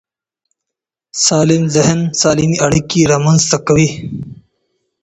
سالم 1.25 1.63
ذهن 1.75 1.99
سالمې 2.21 2.57
اړیکې 2.65 3.01
رامنځته 3.11 3.57
کوي. 3.67 3.89